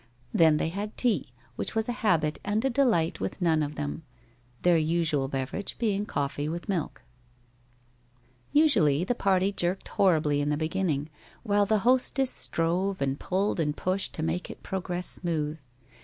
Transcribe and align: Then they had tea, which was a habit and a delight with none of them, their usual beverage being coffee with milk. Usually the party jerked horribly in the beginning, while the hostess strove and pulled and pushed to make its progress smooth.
Then 0.33 0.57
they 0.57 0.69
had 0.69 0.97
tea, 0.97 1.31
which 1.55 1.75
was 1.75 1.87
a 1.87 1.91
habit 2.01 2.39
and 2.43 2.65
a 2.65 2.71
delight 2.71 3.19
with 3.19 3.39
none 3.39 3.61
of 3.61 3.75
them, 3.75 4.01
their 4.63 4.75
usual 4.75 5.27
beverage 5.27 5.77
being 5.77 6.07
coffee 6.07 6.49
with 6.49 6.67
milk. 6.67 7.03
Usually 8.51 9.03
the 9.03 9.13
party 9.13 9.51
jerked 9.51 9.89
horribly 9.89 10.41
in 10.41 10.49
the 10.49 10.57
beginning, 10.57 11.11
while 11.43 11.67
the 11.67 11.77
hostess 11.85 12.31
strove 12.31 12.99
and 12.99 13.19
pulled 13.19 13.59
and 13.59 13.77
pushed 13.77 14.13
to 14.13 14.23
make 14.23 14.49
its 14.49 14.61
progress 14.63 15.05
smooth. 15.05 15.59